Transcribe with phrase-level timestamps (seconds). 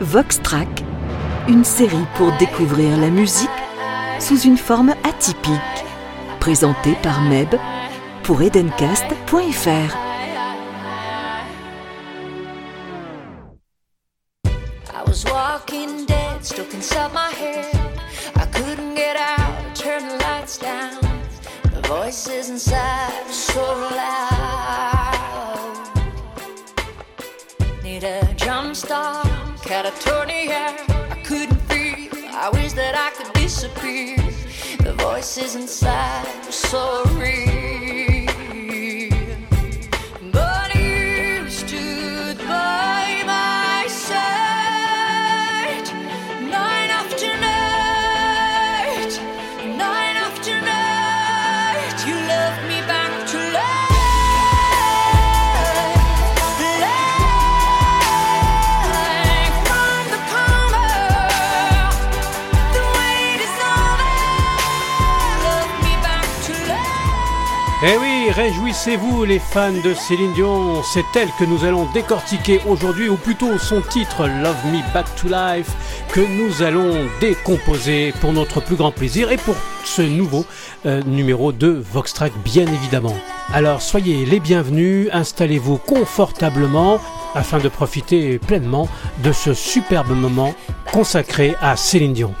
[0.00, 0.82] Vox Track,
[1.46, 3.50] une série pour découvrir la musique
[4.18, 5.84] sous une forme atypique,
[6.40, 7.54] présentée par Meb
[8.22, 9.99] pour edencast.fr.
[67.82, 73.08] Eh oui, réjouissez-vous les fans de Céline Dion, c'est elle que nous allons décortiquer aujourd'hui,
[73.08, 75.70] ou plutôt son titre Love Me Back to Life,
[76.12, 79.54] que nous allons décomposer pour notre plus grand plaisir et pour
[79.86, 80.44] ce nouveau
[80.84, 83.16] euh, numéro de Vox Track bien évidemment.
[83.50, 87.00] Alors soyez les bienvenus, installez-vous confortablement
[87.34, 88.90] afin de profiter pleinement
[89.24, 90.54] de ce superbe moment
[90.92, 92.34] consacré à Céline Dion.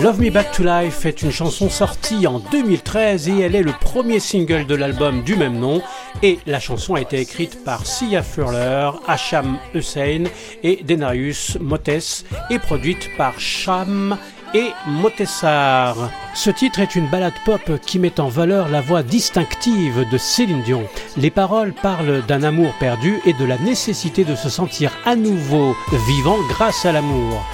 [0.00, 3.72] Love Me Back to Life est une chanson sortie en 2013 et elle est le
[3.72, 5.82] premier single de l'album du même nom.
[6.22, 10.24] Et la chanson a été écrite par Sia Furler, Hacham Hussein
[10.62, 14.16] et Denarius Motes et produite par Sham
[14.54, 16.10] et Motessar.
[16.34, 20.62] Ce titre est une ballade pop qui met en valeur la voix distinctive de Céline
[20.62, 20.84] Dion.
[21.16, 25.76] Les paroles parlent d'un amour perdu et de la nécessité de se sentir à nouveau
[26.06, 27.44] vivant grâce à l'amour.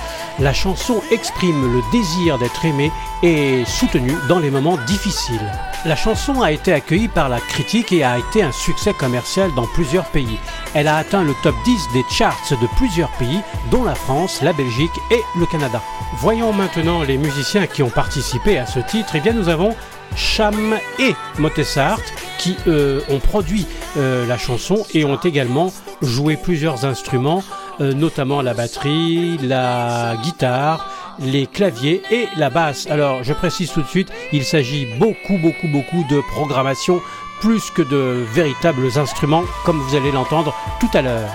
[0.41, 2.93] La chanson exprime le désir d'être aimé
[3.25, 5.50] et soutenu dans les moments difficiles.
[5.84, 9.66] La chanson a été accueillie par la critique et a été un succès commercial dans
[9.66, 10.38] plusieurs pays.
[10.75, 13.41] Elle a atteint le top 10 des charts de plusieurs pays,
[13.72, 15.82] dont la France, la Belgique et le Canada.
[16.19, 19.16] Voyons maintenant les musiciens qui ont participé à ce titre.
[19.16, 19.75] Eh bien, nous avons
[20.16, 22.00] Cham et Motessart
[22.38, 23.66] qui euh, ont produit
[23.97, 25.72] euh, la chanson et ont également
[26.03, 27.43] joué plusieurs instruments,
[27.81, 30.87] euh, notamment la batterie, la guitare,
[31.21, 32.87] les claviers et la basse.
[32.91, 37.00] Alors je précise tout de suite, il s'agit beaucoup beaucoup beaucoup de programmation
[37.41, 41.31] plus que de véritables instruments comme vous allez l'entendre tout à l'heure.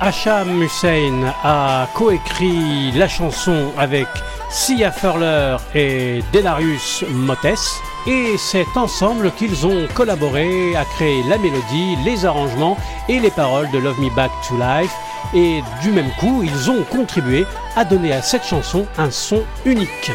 [0.00, 4.08] Hacham Hussein a coécrit la chanson avec
[4.50, 7.80] Sia Furler et Denarius Motes.
[8.08, 12.76] Et c'est ensemble qu'ils ont collaboré à créer la mélodie, les arrangements
[13.08, 14.92] et les paroles de Love Me Back to Life.
[15.34, 17.46] Et du même coup, ils ont contribué
[17.76, 20.12] à donner à cette chanson un son unique.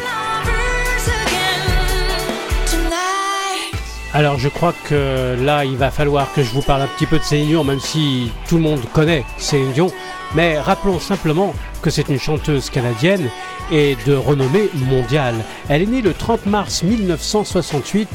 [4.14, 7.18] Alors je crois que là, il va falloir que je vous parle un petit peu
[7.18, 9.90] de Céline Dion, même si tout le monde connaît Céline Dion.
[10.34, 13.30] Mais rappelons simplement que c'est une chanteuse canadienne
[13.70, 15.34] et de renommée mondiale.
[15.68, 18.08] Elle est née le 30 mars 1968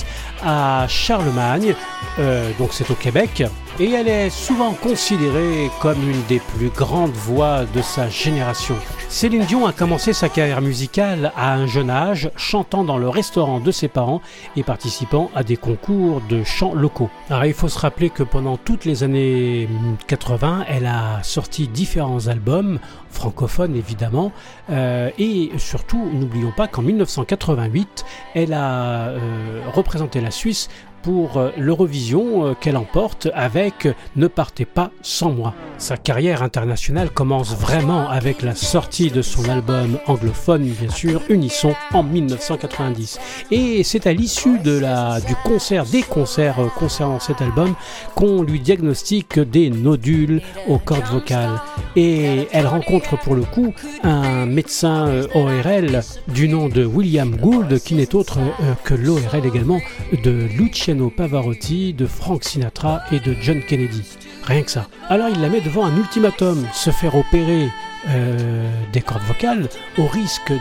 [0.43, 1.75] à Charlemagne,
[2.19, 3.43] euh, donc c'est au Québec,
[3.79, 8.75] et elle est souvent considérée comme une des plus grandes voix de sa génération.
[9.13, 13.59] Céline Dion a commencé sa carrière musicale à un jeune âge, chantant dans le restaurant
[13.59, 14.23] de ses parents
[14.55, 17.11] et participant à des concours de chants locaux.
[17.29, 19.69] Alors il faut se rappeler que pendant toutes les années
[20.07, 22.79] 80, elle a sorti différents albums,
[23.11, 24.31] francophones évidemment,
[24.71, 30.69] euh, et surtout n'oublions pas qu'en 1988, elle a euh, représenté la Suisse
[31.03, 35.53] pour euh, l'Eurovision euh, qu'elle emporte avec Ne partez pas sans moi.
[35.77, 41.75] Sa carrière internationale commence vraiment avec la sortie de son album anglophone, bien sûr, Unisson,
[41.93, 43.19] en 1990.
[43.51, 44.81] Et c'est à l'issue de
[45.27, 47.75] du concert, des concerts euh, concernant cet album,
[48.15, 51.61] qu'on lui diagnostique des nodules aux cordes vocales.
[51.95, 53.73] Et elle rencontre pour le coup
[54.03, 58.39] un médecin ORL du nom de William Gould, qui n'est autre
[58.83, 59.79] que l'ORL également
[60.23, 60.47] de
[60.93, 64.03] Luciano Pavarotti, de Frank Sinatra et de John Kennedy.
[64.43, 64.87] Rien que ça.
[65.09, 67.67] Alors il la met devant un ultimatum, se faire opérer
[68.09, 70.53] euh, des cordes vocales au risque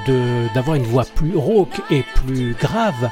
[0.55, 3.11] d'avoir une voix plus rauque et plus grave,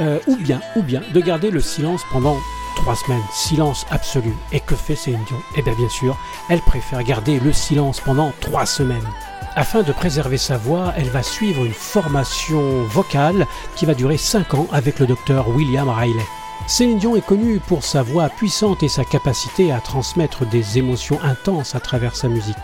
[0.00, 2.38] euh, ou bien, ou bien de garder le silence pendant
[2.76, 4.32] trois semaines, silence absolu.
[4.52, 5.42] Et que fait Céline Dion?
[5.58, 6.18] Eh bien bien sûr,
[6.48, 9.08] elle préfère garder le silence pendant trois semaines.
[9.56, 13.46] Afin de préserver sa voix, elle va suivre une formation vocale
[13.76, 16.24] qui va durer 5 ans avec le docteur William Riley.
[16.68, 21.20] Céline Dion est connue pour sa voix puissante et sa capacité à transmettre des émotions
[21.22, 22.56] intenses à travers sa musique.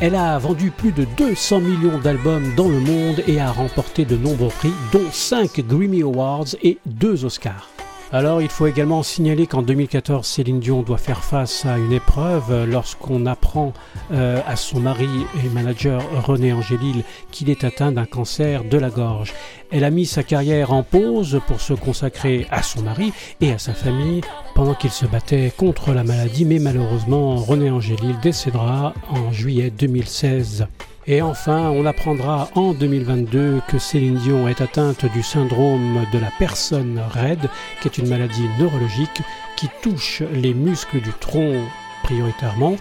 [0.00, 4.16] Elle a vendu plus de 200 millions d'albums dans le monde et a remporté de
[4.16, 7.68] nombreux prix, dont 5 Grammy Awards et 2 Oscars.
[8.14, 12.66] Alors il faut également signaler qu'en 2014, Céline Dion doit faire face à une épreuve
[12.70, 13.72] lorsqu'on apprend
[14.12, 15.08] euh, à son mari
[15.42, 19.32] et manager René Angélil qu'il est atteint d'un cancer de la gorge.
[19.70, 23.58] Elle a mis sa carrière en pause pour se consacrer à son mari et à
[23.58, 24.20] sa famille
[24.54, 30.66] pendant qu'il se battait contre la maladie, mais malheureusement René Angélil décédera en juillet 2016.
[31.06, 36.30] Et enfin, on apprendra en 2022 que Céline Dion est atteinte du syndrome de la
[36.38, 37.50] personne raide,
[37.80, 39.22] qui est une maladie neurologique
[39.56, 41.54] qui touche les muscles du tronc
[42.04, 42.76] prioritairement,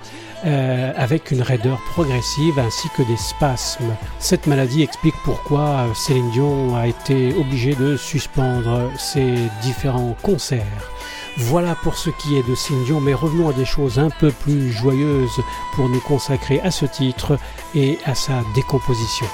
[0.45, 3.95] euh, avec une raideur progressive ainsi que des spasmes.
[4.19, 9.33] Cette maladie explique pourquoi Céline Dion a été obligée de suspendre ses
[9.63, 10.91] différents concerts.
[11.37, 14.71] Voilà pour ce qui est de Céline mais revenons à des choses un peu plus
[14.71, 15.41] joyeuses
[15.75, 17.37] pour nous consacrer à ce titre
[17.73, 19.27] et à sa décomposition.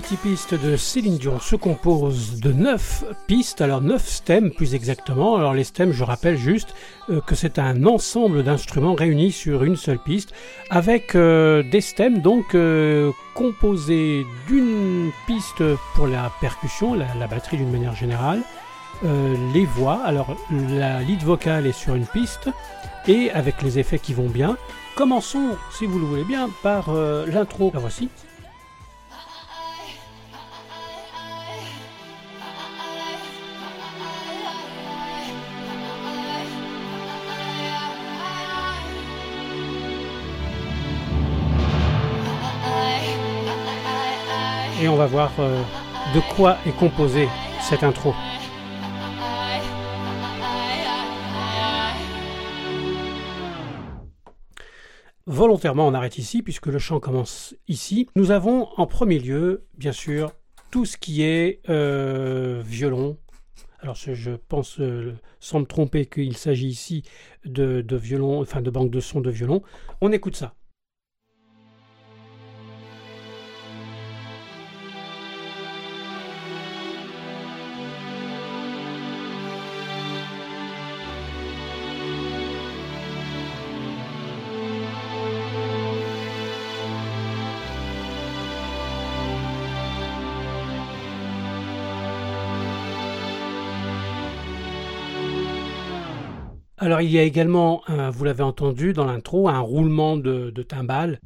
[0.00, 5.36] Multipiste de Céline Dion se compose de 9 pistes, alors 9 stems plus exactement.
[5.36, 6.74] Alors les stems, je rappelle juste
[7.10, 10.32] euh, que c'est un ensemble d'instruments réunis sur une seule piste,
[10.70, 15.62] avec euh, des stems donc euh, composés d'une piste
[15.94, 18.40] pour la percussion, la, batterie d'une manière générale,
[19.54, 20.34] les voix, alors
[20.78, 22.48] la lead vocale est sur une piste,
[23.06, 24.56] et avec les effets qui vont bien.
[24.94, 26.90] Commençons, si vous le voulez bien, par
[27.26, 27.70] l'intro.
[27.74, 28.08] La voici.
[45.06, 45.62] Voir euh,
[46.14, 47.28] de quoi est composée
[47.60, 48.14] cette intro.
[55.26, 58.08] Volontairement, on arrête ici puisque le chant commence ici.
[58.16, 60.32] Nous avons en premier lieu, bien sûr,
[60.70, 63.16] tout ce qui est euh, violon.
[63.80, 67.04] Alors je pense, euh, sans me tromper, qu'il s'agit ici
[67.44, 69.62] de, violon, enfin de banque de son de violon.
[70.00, 70.54] On écoute ça.
[96.82, 101.20] Alors il y a également, vous l'avez entendu dans l'intro, un roulement de, timbales.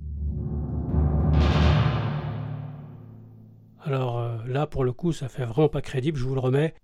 [3.84, 6.74] Alors euh, là, pour le coup, ça fait vraiment pas crédible, je vous le remets.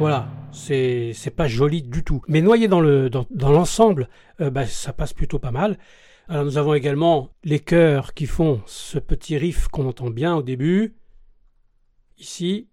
[0.00, 2.22] Voilà, c'est pas joli du tout.
[2.26, 4.08] Mais noyé dans l'ensemble,
[4.40, 5.78] euh, bah, ça passe plutôt pas mal.
[6.28, 10.42] Alors nous avons également les chœurs qui font ce petit riff qu'on entend bien au
[10.42, 10.96] début.
[12.18, 12.68] Ici.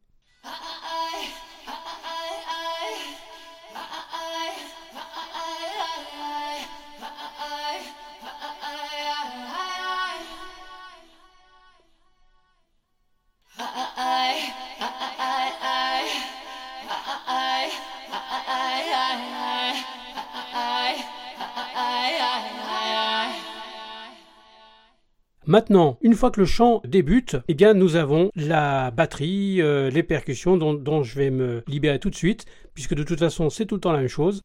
[25.49, 30.03] Maintenant, une fois que le chant débute, eh bien nous avons la batterie, euh, les
[30.03, 33.73] percussions dont, je vais me libérer tout de suite, puisque de toute façon c'est tout
[33.73, 34.43] le temps la même chose.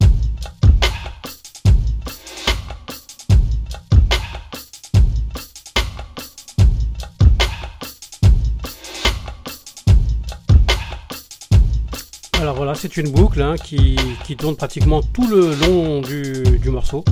[12.41, 13.99] Alors voilà, c'est une boucle hein, qui,
[14.39, 17.05] tourne pratiquement tout le long du morceau.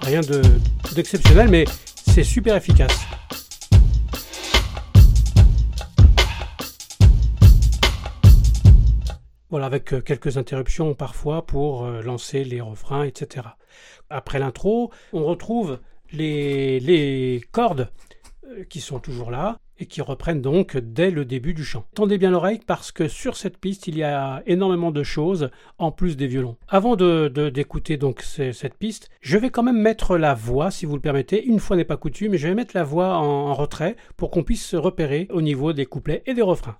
[0.00, 0.22] Rien
[0.92, 1.66] d'exceptionnel, mais
[2.24, 3.06] super efficace.
[9.50, 13.46] Voilà, avec euh, quelques interruptions parfois pour euh, lancer les refrains, etc.
[14.10, 15.78] Après l'intro, on retrouve
[16.12, 17.90] les, les cordes
[18.46, 21.84] euh, qui sont toujours là et qui reprennent donc dès le début du chant.
[21.94, 25.92] Tendez bien l'oreille parce que sur cette piste, il y a énormément de choses en
[25.92, 26.56] plus des violons.
[26.68, 30.94] Avant de, d'écouter donc cette piste, je vais quand même mettre la voix, si vous
[30.94, 31.44] le permettez.
[31.44, 34.64] Une fois n'est pas coutume, je vais mettre la voix en, retrait pour qu'on puisse
[34.64, 36.78] se repérer au niveau des couplets et des refrains.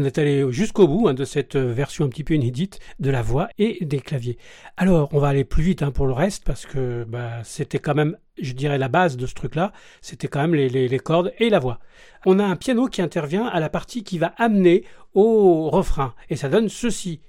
[0.00, 3.20] On est allé jusqu'au bout hein, de cette version un petit peu inédite de la
[3.20, 4.38] voix et des claviers.
[4.78, 7.94] Alors, on va aller plus vite hein, pour le reste parce que bah, c'était quand
[7.94, 9.74] même, je dirais, la base de ce truc-là.
[10.00, 11.80] C'était quand même les, les, cordes et la voix.
[12.24, 16.36] On a un piano qui intervient à la partie qui va amener au refrain et
[16.36, 17.20] ça donne ceci.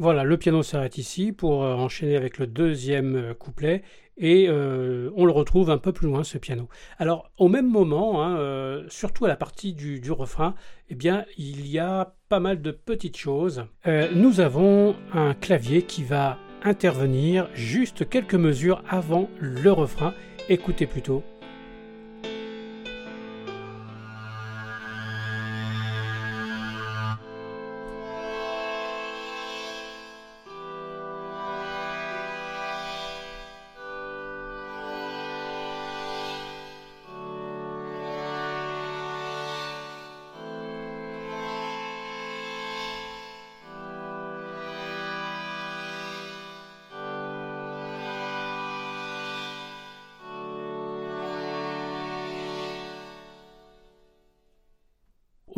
[0.00, 3.82] Voilà, le piano s'arrête ici pour euh, enchaîner avec le deuxième euh, couplet
[4.16, 6.70] et euh, on le retrouve un peu plus loin ce piano.
[6.96, 10.54] Alors au même moment, hein, surtout à la partie du, refrain,
[10.88, 13.66] eh bien il y a pas mal de petites choses.
[14.14, 20.14] nous avons un clavier qui va intervenir juste quelques mesures avant le refrain.
[20.48, 21.22] Écoutez plutôt.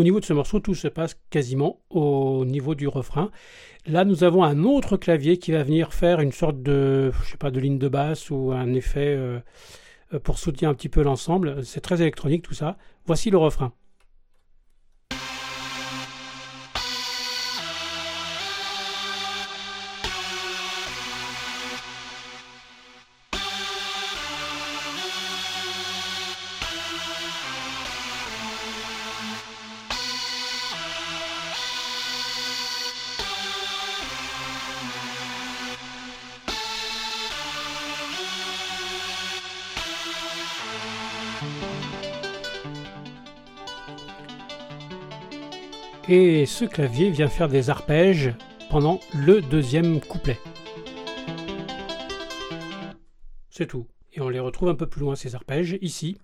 [0.03, 3.31] Au niveau de ce morceau, tout se passe quasiment au niveau du refrain.
[3.87, 7.37] Là, nous avons un autre clavier qui va venir faire une sorte de, je sais
[7.37, 9.39] pas, de ligne de basse ou un effet euh,
[10.25, 11.65] pour soutenir un petit peu l'ensemble.
[11.65, 12.79] C'est très électronique tout ça.
[13.07, 13.75] Voici le refrain.
[46.13, 48.35] Et ce clavier vient faire des arpèges
[48.69, 50.39] pendant le deuxième couplet.
[53.49, 53.87] C'est tout.
[54.13, 56.19] Et on les retrouve un peu plus loin, ces arpèges, ici.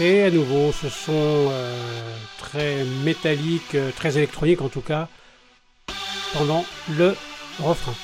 [0.00, 5.08] Et à nouveau, ce sont euh, très métallique, euh, très électronique en tout cas,
[6.32, 7.14] pendant le
[7.60, 7.94] refrain.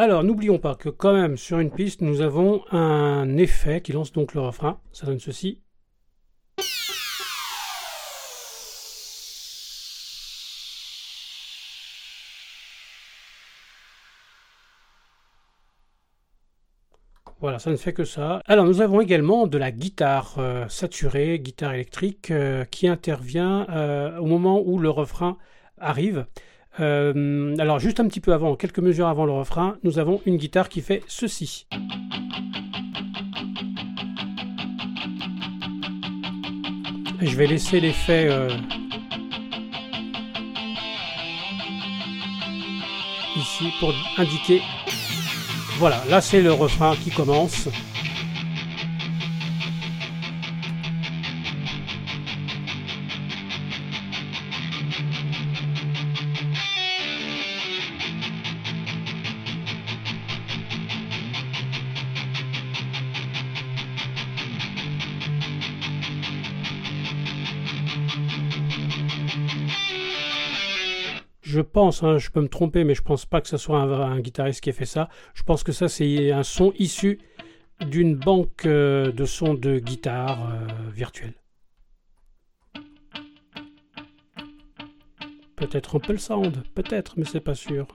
[0.00, 4.12] Alors n'oublions pas que quand même sur une piste nous avons un effet qui lance
[4.12, 4.80] donc le refrain.
[4.92, 5.60] Ça donne ceci.
[17.40, 18.40] Voilà, ça ne fait que ça.
[18.46, 24.16] Alors nous avons également de la guitare euh, saturée, guitare électrique, euh, qui intervient euh,
[24.18, 25.38] au moment où le refrain
[25.76, 26.26] arrive.
[26.80, 30.36] Euh, alors juste un petit peu avant, quelques mesures avant le refrain, nous avons une
[30.36, 31.66] guitare qui fait ceci.
[37.20, 38.48] je vais laisser l'effet euh,
[43.36, 44.62] ici pour indiquer.
[45.78, 47.68] Voilà, là c'est le refrain qui commence.
[71.78, 74.60] Pense, hein, je peux me tromper, mais je pense pas que ce soit un, guitariste
[74.62, 75.08] qui ait fait ça.
[75.32, 77.20] Je pense que ça, c'est un son issu
[77.80, 81.34] d'une banque euh, de sons de guitare euh, virtuelle.
[85.54, 87.86] Peut-être un peu le sound, peut-être, mais c'est pas sûr.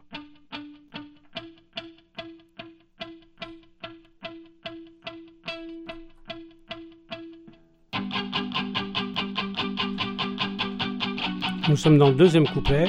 [11.68, 12.88] Nous sommes dans le deuxième couplet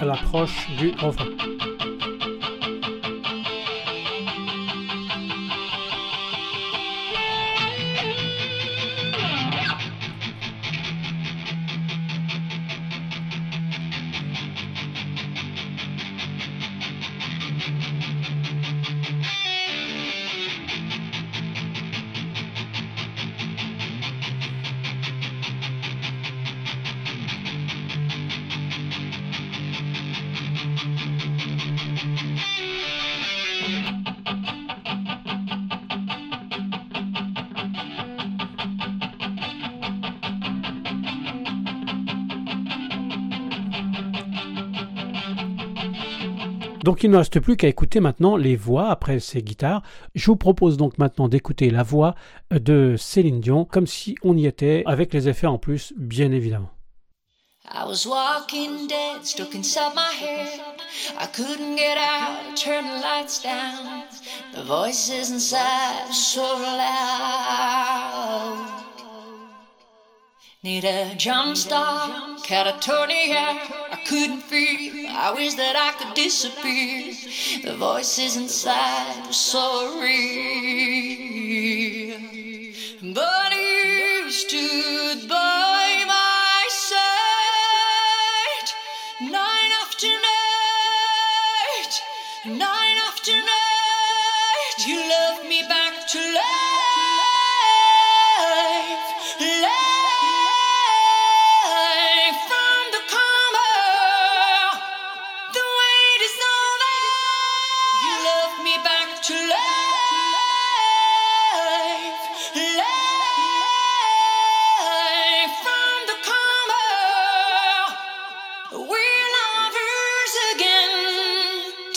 [0.00, 1.49] à l'approche du refrain.
[46.90, 49.80] Donc il ne reste plus qu'à écouter maintenant les voix après ces guitares.
[50.16, 52.16] Je vous propose donc maintenant d'écouter la voix
[52.50, 56.70] de Céline Dion comme si on y était avec les effets en plus bien évidemment.
[70.62, 73.56] Need a jump start, catatonia.
[73.90, 75.06] I couldn't feel.
[75.08, 77.14] I wish that I could disappear.
[77.64, 80.20] The voices inside were so real.
[83.14, 87.00] But you stood by my side
[89.32, 92.02] night after night,
[92.58, 93.59] night after night.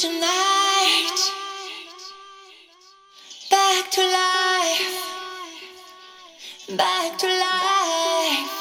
[0.03, 1.19] tonight.
[3.49, 4.95] Back to life.
[6.75, 8.51] Back to life.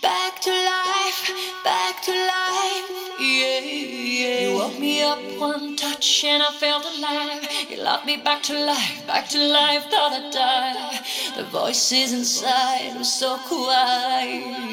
[0.00, 1.20] Back to life.
[1.64, 2.88] Back to life.
[3.18, 4.40] Yeah, yeah.
[4.42, 7.42] you woke me up one touch and i felt alive.
[7.68, 9.82] You loved me back to life back to life.
[9.90, 11.00] Thought i'd die.
[11.36, 14.68] The voices inside were so quiet.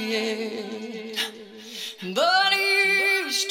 [2.13, 3.49] But you used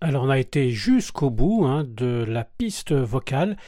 [0.00, 3.58] Alors on a été jusqu'au bout hein, de la piste vocale.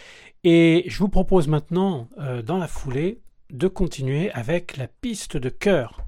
[0.43, 5.49] Et je vous propose maintenant, euh, dans la foulée, de continuer avec la piste de
[5.49, 6.08] chœur.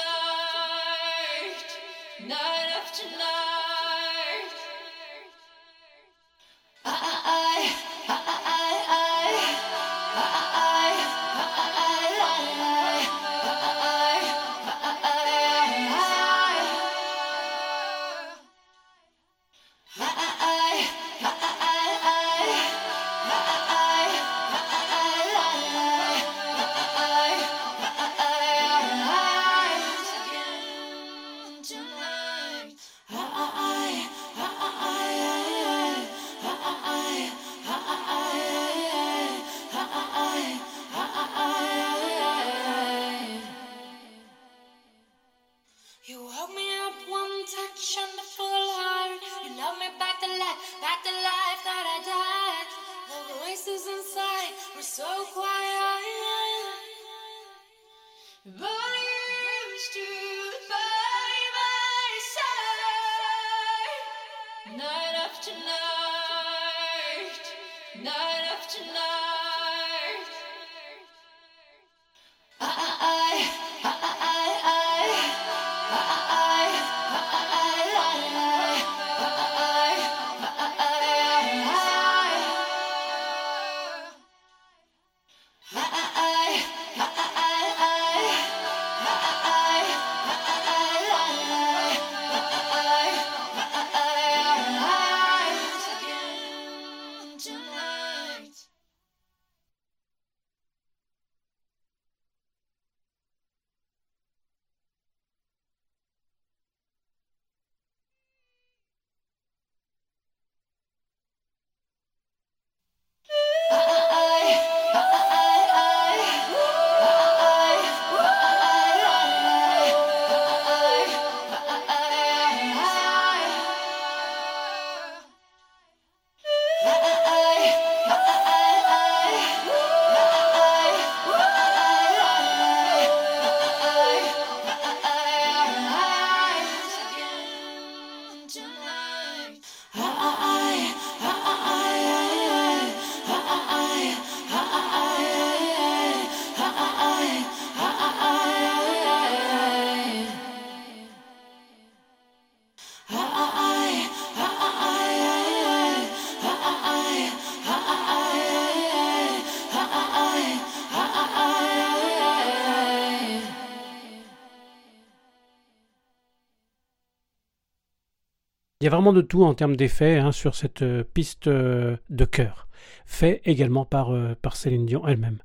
[168.81, 171.97] Il y a vraiment de tout en termes d'effets hein, sur cette euh, piste euh,
[172.09, 172.67] de chœur,
[173.05, 175.37] fait également par, euh, par Céline Dion elle-même.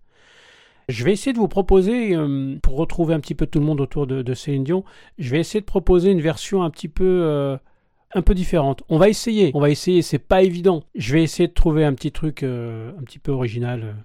[0.88, 2.16] Je vais essayer de vous proposer,
[2.62, 4.84] pour retrouver un petit peu tout le monde autour de, Céline Dion,
[5.18, 7.58] je vais essayer de proposer une version un petit peu,
[8.14, 8.84] un peu différente.
[8.88, 10.84] On va essayer, on va essayer, c'est pas évident.
[10.94, 13.96] Je vais essayer de trouver un petit truc un petit peu original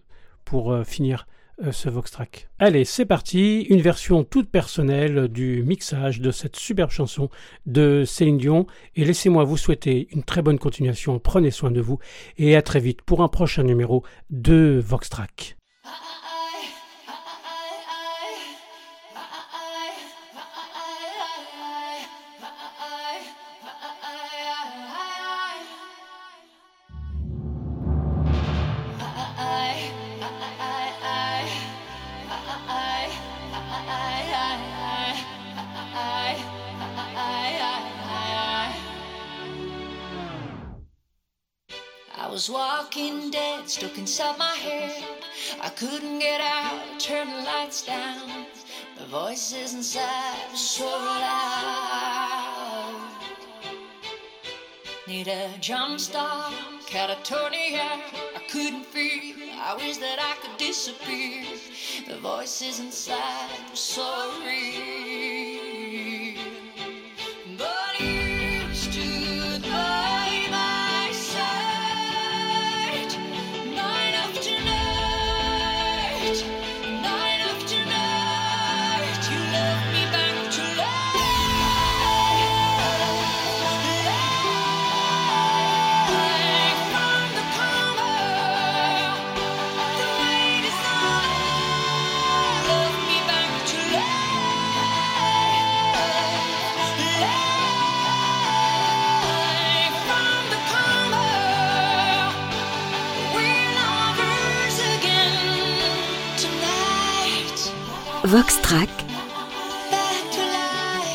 [0.44, 1.28] pour finir
[1.72, 2.50] ce Vox Track.
[2.60, 7.30] Allez, c'est parti, une version toute personnelle du mixage de cette superbe chanson
[7.66, 8.68] de Céline Dion.
[8.96, 12.00] Et laissez-moi vous souhaiter une très bonne continuation, prenez soin de vous
[12.38, 15.10] et à très vite pour un prochain numéro de Vox
[55.62, 56.52] jump start,
[56.88, 58.02] catatonia.
[58.36, 59.36] I couldn't feel.
[59.60, 61.45] I wish that I could disappear.
[62.08, 65.51] The voices inside were so real.
[108.32, 108.88] Vox Track,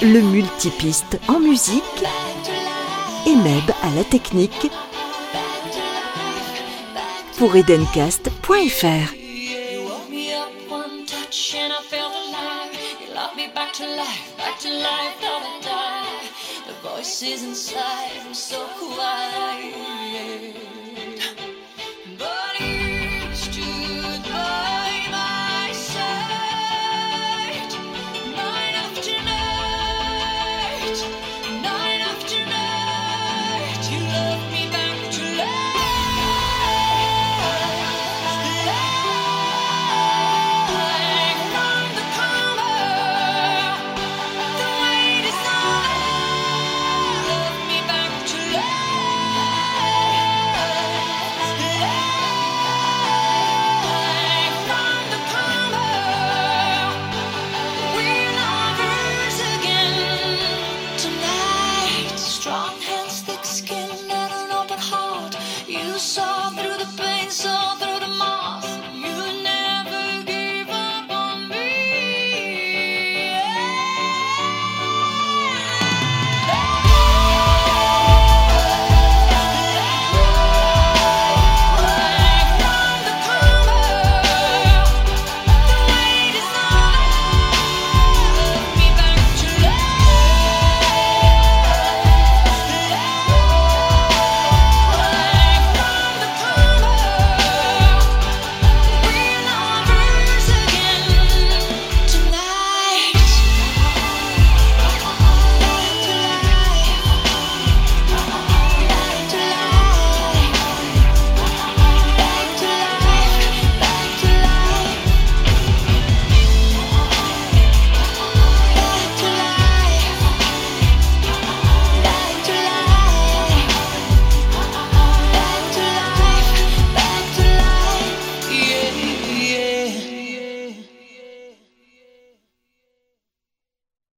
[0.03, 1.83] le multipiste en musique
[3.25, 4.71] et Meb à la technique
[7.39, 9.15] pour edencast.fr.